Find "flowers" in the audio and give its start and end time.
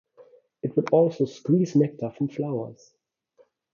2.29-2.95